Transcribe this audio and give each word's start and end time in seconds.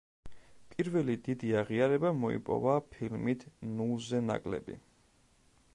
პირველი 0.73 1.15
დიდი 1.27 1.51
აღიარება 1.59 2.13
მოიპოვა 2.23 2.73
ფილმით 2.95 3.45
„ნულზე 3.75 4.25
ნაკლები“. 4.31 4.81